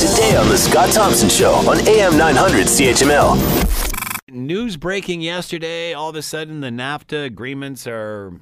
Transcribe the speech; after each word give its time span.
Today 0.00 0.34
on 0.34 0.48
The 0.48 0.56
Scott 0.56 0.90
Thompson 0.94 1.28
Show 1.28 1.52
on 1.68 1.86
AM 1.86 2.16
900 2.16 2.68
CHML. 2.68 4.30
News 4.30 4.78
breaking 4.78 5.20
yesterday. 5.20 5.92
All 5.92 6.08
of 6.08 6.16
a 6.16 6.22
sudden, 6.22 6.62
the 6.62 6.70
NAFTA 6.70 7.26
agreements 7.26 7.86
are 7.86 8.32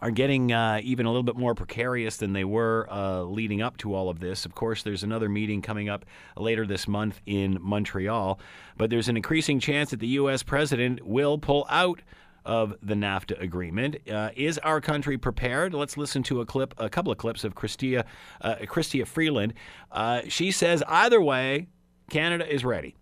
are 0.00 0.10
getting 0.10 0.50
uh, 0.50 0.80
even 0.82 1.06
a 1.06 1.10
little 1.10 1.22
bit 1.22 1.36
more 1.36 1.54
precarious 1.54 2.16
than 2.16 2.32
they 2.32 2.42
were 2.42 2.88
uh, 2.90 3.22
leading 3.22 3.62
up 3.62 3.76
to 3.76 3.94
all 3.94 4.10
of 4.10 4.18
this. 4.18 4.44
Of 4.44 4.56
course, 4.56 4.82
there's 4.82 5.04
another 5.04 5.28
meeting 5.28 5.62
coming 5.62 5.88
up 5.88 6.04
later 6.36 6.66
this 6.66 6.88
month 6.88 7.20
in 7.24 7.58
Montreal, 7.60 8.40
but 8.76 8.90
there's 8.90 9.08
an 9.08 9.16
increasing 9.16 9.60
chance 9.60 9.90
that 9.90 10.00
the 10.00 10.08
U.S. 10.08 10.42
president 10.42 11.06
will 11.06 11.38
pull 11.38 11.68
out 11.70 12.02
of 12.48 12.74
the 12.82 12.94
NAFTA 12.94 13.40
agreement. 13.40 13.98
Uh, 14.10 14.30
is 14.34 14.56
our 14.58 14.80
country 14.80 15.18
prepared? 15.18 15.74
Let's 15.74 15.98
listen 15.98 16.22
to 16.24 16.40
a 16.40 16.46
clip, 16.46 16.72
a 16.78 16.88
couple 16.88 17.12
of 17.12 17.18
clips 17.18 17.44
of 17.44 17.54
Chrystia, 17.54 18.04
uh, 18.40 18.56
Chrystia 18.62 19.06
Freeland. 19.06 19.52
Uh, 19.92 20.22
she 20.28 20.50
says 20.50 20.82
either 20.88 21.20
way, 21.20 21.68
Canada 22.10 22.50
is 22.50 22.64
ready. 22.64 22.96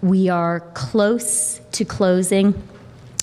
We 0.00 0.30
are 0.30 0.60
close 0.72 1.60
to 1.72 1.84
closing 1.84 2.54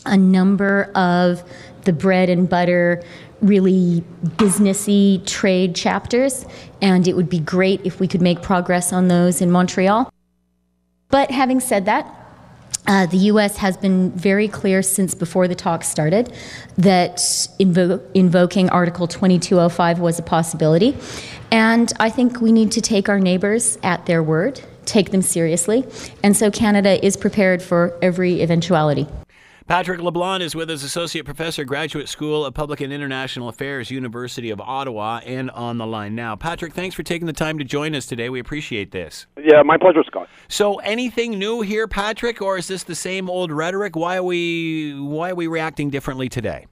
a 0.05 0.17
number 0.17 0.91
of 0.93 1.43
the 1.85 1.93
bread 1.93 2.29
and 2.29 2.47
butter, 2.47 3.03
really 3.41 4.03
businessy 4.37 5.25
trade 5.25 5.75
chapters, 5.75 6.45
and 6.79 7.07
it 7.07 7.15
would 7.15 7.29
be 7.29 7.39
great 7.39 7.81
if 7.83 7.99
we 7.99 8.07
could 8.07 8.21
make 8.21 8.43
progress 8.43 8.93
on 8.93 9.07
those 9.07 9.41
in 9.41 9.49
Montreal. 9.49 10.11
But 11.11 11.31
having 11.31 11.59
said 11.59 11.85
that, 11.85 12.17
uh, 12.87 13.05
the 13.05 13.17
U.S. 13.17 13.57
has 13.57 13.77
been 13.77 14.11
very 14.11 14.47
clear 14.47 14.81
since 14.81 15.13
before 15.13 15.47
the 15.47 15.53
talks 15.53 15.87
started 15.87 16.33
that 16.77 17.17
invo- 17.59 18.01
invoking 18.15 18.69
Article 18.69 19.07
2205 19.07 19.99
was 19.99 20.17
a 20.17 20.23
possibility. 20.23 20.97
And 21.51 21.93
I 21.99 22.09
think 22.09 22.41
we 22.41 22.51
need 22.51 22.71
to 22.71 22.81
take 22.81 23.07
our 23.07 23.19
neighbors 23.19 23.77
at 23.83 24.07
their 24.07 24.23
word 24.23 24.61
take 24.85 25.11
them 25.11 25.21
seriously. 25.21 25.85
And 26.23 26.35
so 26.35 26.51
Canada 26.51 27.03
is 27.03 27.17
prepared 27.17 27.61
for 27.61 27.97
every 28.01 28.41
eventuality. 28.41 29.07
Patrick 29.71 30.01
Leblond 30.01 30.41
is 30.41 30.53
with 30.53 30.69
us, 30.69 30.83
Associate 30.83 31.23
Professor, 31.23 31.63
Graduate 31.63 32.09
School 32.09 32.45
of 32.45 32.53
Public 32.53 32.81
and 32.81 32.91
International 32.91 33.47
Affairs, 33.47 33.89
University 33.89 34.49
of 34.49 34.59
Ottawa, 34.59 35.21
and 35.25 35.49
on 35.51 35.77
the 35.77 35.87
line 35.87 36.13
now. 36.13 36.35
Patrick, 36.35 36.73
thanks 36.73 36.93
for 36.93 37.03
taking 37.03 37.25
the 37.25 37.31
time 37.31 37.57
to 37.57 37.63
join 37.63 37.95
us 37.95 38.05
today. 38.05 38.27
We 38.27 38.41
appreciate 38.41 38.91
this. 38.91 39.27
Yeah, 39.41 39.63
my 39.63 39.77
pleasure, 39.77 40.03
Scott. 40.05 40.27
So, 40.49 40.79
anything 40.79 41.39
new 41.39 41.61
here, 41.61 41.87
Patrick, 41.87 42.41
or 42.41 42.57
is 42.57 42.67
this 42.67 42.83
the 42.83 42.95
same 42.95 43.29
old 43.29 43.49
rhetoric? 43.49 43.95
Why 43.95 44.17
are 44.17 44.23
we 44.23 44.93
why 44.99 45.29
are 45.29 45.35
we 45.35 45.47
reacting 45.47 45.89
differently 45.89 46.27
today? 46.27 46.67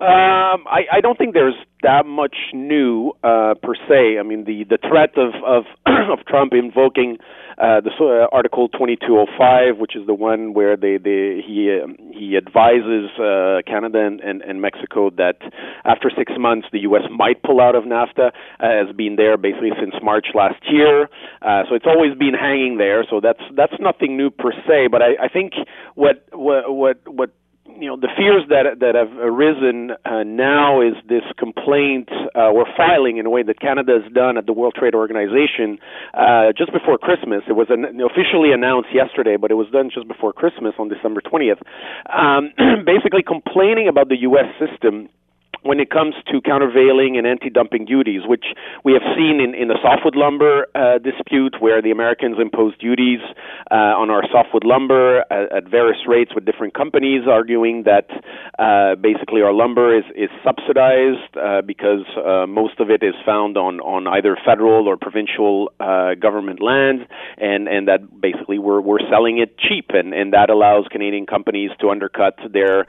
Um, 0.00 0.66
I, 0.66 0.86
I 0.92 1.00
don't 1.00 1.16
think 1.16 1.34
there's 1.34 1.54
that 1.84 2.06
much 2.06 2.36
new 2.52 3.12
uh, 3.22 3.54
per 3.62 3.74
se. 3.86 4.18
I 4.18 4.22
mean, 4.24 4.44
the 4.44 4.64
the 4.64 4.78
threat 4.88 5.16
of 5.16 5.32
of, 5.44 5.64
of 6.12 6.24
Trump 6.26 6.52
invoking 6.52 7.18
uh, 7.58 7.80
the 7.80 7.90
uh, 8.00 8.26
Article 8.34 8.68
2205, 8.68 9.78
which 9.78 9.94
is 9.94 10.06
the 10.06 10.14
one 10.14 10.54
where 10.54 10.76
they, 10.76 10.96
they 10.96 11.40
he 11.46 11.70
um, 11.70 11.96
he 12.12 12.36
advises 12.36 13.10
uh, 13.20 13.62
Canada 13.66 14.00
and, 14.04 14.20
and, 14.20 14.42
and 14.42 14.60
Mexico 14.60 15.10
that 15.10 15.38
after 15.84 16.10
six 16.10 16.32
months 16.38 16.66
the 16.72 16.80
U.S. 16.80 17.02
might 17.14 17.42
pull 17.42 17.60
out 17.60 17.76
of 17.76 17.84
NAFTA, 17.84 18.28
uh, 18.28 18.30
has 18.60 18.94
been 18.96 19.14
there 19.16 19.36
basically 19.36 19.70
since 19.78 19.94
March 20.02 20.26
last 20.34 20.60
year. 20.68 21.04
Uh, 21.42 21.62
so 21.68 21.76
it's 21.76 21.86
always 21.86 22.16
been 22.18 22.34
hanging 22.34 22.78
there. 22.78 23.04
So 23.08 23.20
that's 23.20 23.42
that's 23.54 23.74
nothing 23.78 24.16
new 24.16 24.30
per 24.30 24.52
se. 24.66 24.88
But 24.90 25.02
I, 25.02 25.26
I 25.26 25.28
think 25.28 25.52
what 25.94 26.26
what 26.32 26.74
what 26.74 26.98
what 27.06 27.30
you 27.78 27.88
know 27.88 27.96
the 27.96 28.08
fears 28.16 28.42
that 28.48 28.80
that 28.80 28.94
have 28.94 29.10
arisen 29.18 29.92
uh, 30.04 30.22
now 30.22 30.80
is 30.80 30.94
this 31.08 31.22
complaint 31.38 32.08
uh, 32.34 32.50
we're 32.52 32.70
filing 32.76 33.18
in 33.18 33.26
a 33.26 33.30
way 33.30 33.42
that 33.42 33.60
Canada 33.60 33.98
has 34.02 34.12
done 34.12 34.36
at 34.38 34.46
the 34.46 34.52
World 34.52 34.74
Trade 34.78 34.94
Organization 34.94 35.78
uh, 36.14 36.52
just 36.56 36.72
before 36.72 36.98
Christmas. 36.98 37.42
It 37.48 37.52
was 37.52 37.68
an, 37.70 38.00
officially 38.00 38.52
announced 38.52 38.88
yesterday, 38.92 39.36
but 39.36 39.50
it 39.50 39.54
was 39.54 39.68
done 39.70 39.90
just 39.92 40.08
before 40.08 40.32
Christmas 40.32 40.74
on 40.78 40.88
December 40.88 41.20
20th. 41.20 41.62
Um, 42.10 42.52
basically, 42.84 43.22
complaining 43.22 43.88
about 43.88 44.08
the 44.08 44.18
U.S. 44.28 44.46
system 44.58 45.08
when 45.64 45.80
it 45.80 45.90
comes 45.90 46.14
to 46.30 46.40
countervailing 46.42 47.16
and 47.16 47.26
anti-dumping 47.26 47.86
duties, 47.86 48.20
which 48.26 48.44
we 48.84 48.92
have 48.92 49.02
seen 49.16 49.40
in, 49.40 49.54
in 49.54 49.68
the 49.68 49.78
softwood 49.82 50.14
lumber 50.14 50.66
uh, 50.74 50.98
dispute, 50.98 51.56
where 51.58 51.80
the 51.80 51.90
Americans 51.90 52.36
imposed 52.38 52.78
duties 52.78 53.20
uh, 53.70 53.96
on 53.96 54.10
our 54.10 54.22
softwood 54.30 54.64
lumber 54.64 55.24
at, 55.30 55.50
at, 55.52 55.64
various 55.68 56.06
rates 56.06 56.32
with 56.34 56.44
different 56.44 56.74
companies, 56.74 57.22
arguing 57.26 57.84
that 57.84 58.10
uh, 58.58 58.94
basically 58.96 59.40
our 59.40 59.52
lumber 59.52 59.96
is, 59.96 60.04
is 60.14 60.28
subsidized 60.44 61.34
uh, 61.36 61.62
because 61.62 62.04
uh, 62.20 62.46
most 62.46 62.78
of 62.78 62.90
it 62.90 63.02
is 63.02 63.14
found 63.24 63.56
on, 63.56 63.80
on 63.80 64.06
either 64.06 64.36
federal 64.44 64.86
or 64.86 64.98
provincial 64.98 65.72
uh, 65.80 66.14
government 66.14 66.60
lands, 66.60 67.02
and, 67.38 67.68
and 67.68 67.88
that 67.88 68.20
basically 68.20 68.58
we're, 68.58 68.82
we're 68.82 69.00
selling 69.10 69.38
it 69.38 69.56
cheap, 69.56 69.86
and, 69.94 70.12
and 70.12 70.34
that 70.34 70.50
allows 70.50 70.84
Canadian 70.90 71.24
companies 71.24 71.70
to 71.80 71.88
undercut 71.88 72.38
their 72.52 72.84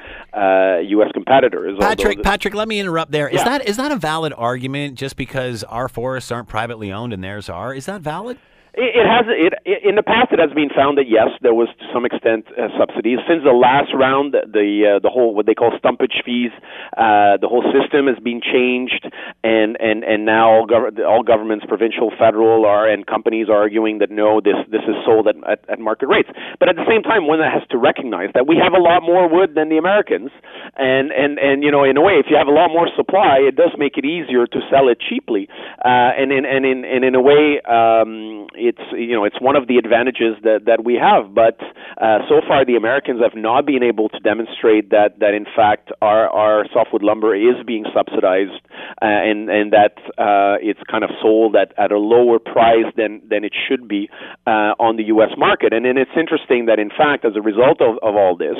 U.S. 0.81 1.11
competitors. 1.13 1.77
Patrick, 1.79 2.21
Patrick, 2.21 2.53
let 2.65 2.69
me 2.69 2.79
interrupt 2.79 3.11
there. 3.11 3.29
Is 3.29 3.35
yeah. 3.35 3.43
that 3.43 3.69
is 3.69 3.77
that 3.77 3.91
a 3.91 3.95
valid 3.95 4.33
argument? 4.35 4.95
Just 4.95 5.17
because 5.17 5.63
our 5.65 5.87
forests 5.87 6.31
aren't 6.31 6.47
privately 6.47 6.91
owned 6.91 7.13
and 7.13 7.23
theirs 7.23 7.47
are, 7.47 7.75
is 7.75 7.85
that 7.85 8.01
valid? 8.01 8.39
It 8.77 9.07
has 9.07 9.23
it 9.31 9.55
in 9.87 9.95
the 9.95 10.03
past. 10.03 10.35
It 10.35 10.39
has 10.39 10.51
been 10.51 10.67
found 10.69 10.97
that 10.99 11.07
yes, 11.07 11.31
there 11.41 11.53
was 11.55 11.69
to 11.79 11.85
some 11.95 12.03
extent 12.03 12.43
uh, 12.59 12.67
subsidies. 12.75 13.19
Since 13.23 13.47
the 13.47 13.55
last 13.55 13.95
round, 13.95 14.35
the 14.35 14.97
uh, 14.97 14.99
the 14.99 15.07
whole 15.09 15.33
what 15.33 15.45
they 15.47 15.55
call 15.55 15.71
stumpage 15.79 16.19
fees, 16.27 16.51
uh, 16.99 17.39
the 17.39 17.47
whole 17.47 17.63
system 17.71 18.11
has 18.11 18.19
been 18.19 18.43
changed, 18.43 19.07
and 19.47 19.79
and 19.79 20.03
and 20.03 20.25
now 20.27 20.51
all, 20.51 20.67
gov- 20.67 20.99
all 21.07 21.23
governments, 21.23 21.63
provincial, 21.67 22.11
federal, 22.19 22.65
are 22.65 22.83
and 22.87 23.07
companies 23.07 23.47
are 23.47 23.63
arguing 23.63 23.99
that 23.99 24.11
no, 24.11 24.41
this 24.43 24.59
this 24.67 24.83
is 24.91 24.95
sold 25.07 25.27
at, 25.31 25.39
at 25.47 25.63
at 25.71 25.79
market 25.79 26.07
rates. 26.11 26.29
But 26.59 26.67
at 26.67 26.75
the 26.75 26.83
same 26.83 27.01
time, 27.01 27.27
one 27.27 27.39
has 27.39 27.63
to 27.71 27.77
recognize 27.77 28.29
that 28.35 28.45
we 28.45 28.59
have 28.59 28.73
a 28.75 28.81
lot 28.81 29.03
more 29.03 29.31
wood 29.31 29.55
than 29.55 29.69
the 29.69 29.77
Americans, 29.79 30.31
and 30.75 31.11
and 31.15 31.39
and 31.39 31.63
you 31.63 31.71
know, 31.71 31.85
in 31.87 31.95
a 31.95 32.01
way, 32.03 32.19
if 32.19 32.27
you 32.29 32.35
have 32.35 32.51
a 32.51 32.55
lot 32.55 32.67
more 32.75 32.91
supply, 32.95 33.39
it 33.39 33.55
does 33.55 33.71
make 33.79 33.95
it 33.97 34.03
easier 34.03 34.45
to 34.47 34.59
sell 34.69 34.89
it 34.91 34.99
cheaply, 34.99 35.47
uh, 35.79 36.11
and 36.19 36.31
in 36.35 36.43
and 36.43 36.65
in 36.65 36.83
and 36.83 37.05
in 37.07 37.15
a 37.15 37.21
way. 37.23 37.63
Um, 37.63 38.47
it's 38.67 38.85
you 38.91 39.13
know 39.13 39.23
it's 39.23 39.39
one 39.39 39.55
of 39.55 39.67
the 39.67 39.77
advantages 39.77 40.35
that 40.43 40.65
that 40.65 40.83
we 40.83 40.95
have. 40.95 41.33
But 41.33 41.59
uh, 42.01 42.19
so 42.29 42.41
far, 42.47 42.65
the 42.65 42.75
Americans 42.75 43.21
have 43.21 43.35
not 43.35 43.65
been 43.65 43.83
able 43.83 44.09
to 44.09 44.19
demonstrate 44.19 44.89
that 44.89 45.19
that 45.19 45.33
in 45.33 45.45
fact 45.45 45.91
our 46.01 46.29
our 46.29 46.65
softwood 46.73 47.03
lumber 47.03 47.35
is 47.35 47.55
being 47.65 47.85
subsidized 47.93 48.61
uh, 49.01 49.05
and 49.05 49.49
and 49.49 49.73
that 49.73 49.95
uh, 50.17 50.57
it's 50.61 50.81
kind 50.89 51.03
of 51.03 51.09
sold 51.21 51.55
at 51.55 51.73
at 51.77 51.91
a 51.91 51.97
lower 51.99 52.39
price 52.39 52.89
than 52.97 53.21
than 53.29 53.43
it 53.43 53.53
should 53.53 53.87
be 53.87 54.09
uh, 54.47 54.73
on 54.79 54.97
the 54.97 55.03
U.S. 55.15 55.31
market. 55.37 55.73
And 55.73 55.85
then 55.85 55.97
it's 55.97 56.15
interesting 56.17 56.65
that 56.65 56.79
in 56.79 56.89
fact, 56.89 57.25
as 57.25 57.33
a 57.35 57.41
result 57.41 57.81
of, 57.81 57.97
of 58.01 58.15
all 58.15 58.35
this, 58.35 58.57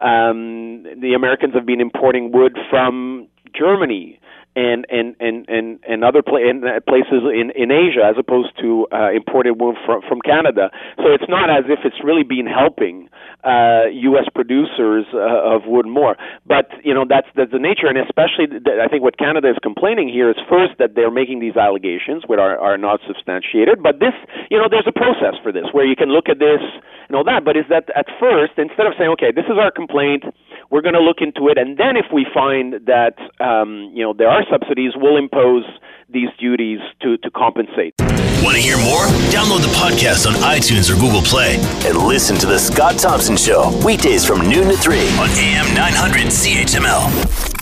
um, 0.00 0.82
the 1.00 1.14
Americans 1.14 1.54
have 1.54 1.66
been 1.66 1.80
importing 1.80 2.32
wood 2.32 2.58
from 2.70 3.28
Germany 3.54 4.18
and 4.56 4.86
and 4.88 5.16
and 5.20 5.48
and, 5.48 5.78
and 5.88 6.04
other 6.04 6.22
pla- 6.22 6.38
in 6.38 6.62
uh, 6.62 6.80
places 6.86 7.26
in 7.26 7.50
in 7.54 7.70
Asia 7.70 8.06
as 8.06 8.16
opposed 8.18 8.54
to 8.60 8.86
uh, 8.92 9.10
imported 9.10 9.60
wood 9.60 9.76
from 9.84 10.02
from 10.06 10.20
Canada. 10.20 10.70
So 10.98 11.10
it's 11.12 11.28
not 11.28 11.50
as 11.50 11.64
if 11.68 11.80
it's 11.84 11.98
really 12.02 12.22
been 12.22 12.46
helping 12.46 13.08
uh, 13.42 13.90
U.S. 14.14 14.26
producers 14.34 15.06
uh, 15.12 15.18
of 15.54 15.66
wood 15.66 15.86
more. 15.86 16.16
But 16.46 16.70
you 16.84 16.94
know 16.94 17.04
that's 17.08 17.26
that's 17.34 17.50
the 17.52 17.58
nature, 17.58 17.86
and 17.90 17.98
especially 17.98 18.46
th- 18.46 18.78
I 18.78 18.86
think 18.86 19.02
what 19.02 19.18
Canada 19.18 19.50
is 19.50 19.58
complaining 19.62 20.08
here 20.08 20.30
is 20.30 20.36
first 20.48 20.78
that 20.78 20.94
they're 20.94 21.10
making 21.10 21.40
these 21.40 21.56
allegations 21.56 22.24
which 22.26 22.38
are 22.38 22.58
are 22.58 22.78
not 22.78 23.00
substantiated. 23.06 23.82
But 23.82 23.98
this, 23.98 24.14
you 24.50 24.58
know, 24.58 24.68
there's 24.70 24.86
a 24.86 24.94
process 24.94 25.34
for 25.42 25.50
this 25.50 25.66
where 25.72 25.84
you 25.86 25.96
can 25.96 26.10
look 26.10 26.28
at 26.28 26.38
this 26.38 26.62
and 27.08 27.16
all 27.16 27.24
that. 27.24 27.44
But 27.44 27.56
is 27.56 27.66
that 27.68 27.90
at 27.96 28.06
first 28.20 28.54
instead 28.56 28.86
of 28.86 28.94
saying, 28.98 29.10
okay, 29.18 29.32
this 29.34 29.46
is 29.46 29.58
our 29.58 29.70
complaint 29.70 30.24
we're 30.70 30.82
going 30.82 30.94
to 30.94 31.00
look 31.00 31.18
into 31.20 31.48
it, 31.48 31.58
and 31.58 31.76
then 31.78 31.96
if 31.96 32.06
we 32.12 32.26
find 32.32 32.74
that 32.86 33.16
um, 33.40 33.90
you 33.94 34.02
know 34.02 34.12
there 34.12 34.28
are 34.28 34.42
subsidies, 34.50 34.92
we'll 34.96 35.16
impose 35.16 35.64
these 36.08 36.28
duties 36.38 36.80
to, 37.02 37.16
to 37.18 37.30
compensate. 37.30 37.94
Want 38.42 38.56
to 38.56 38.62
hear 38.62 38.76
more? 38.76 39.06
Download 39.32 39.62
the 39.62 39.72
podcast 39.74 40.26
on 40.26 40.34
iTunes 40.42 40.90
or 40.90 41.00
Google 41.00 41.22
Play 41.22 41.56
and 41.88 41.96
listen 41.96 42.36
to 42.36 42.46
the 42.46 42.58
Scott 42.58 42.98
Thompson 42.98 43.36
Show 43.36 43.72
weekdays 43.84 44.24
from 44.24 44.48
noon 44.48 44.68
to 44.68 44.76
three 44.76 45.08
on 45.18 45.28
AM 45.30 45.74
900 45.74 46.26
CHML. 46.26 47.53